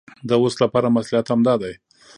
[0.29, 1.73] د اوس لپاره مصلحت همدا دی.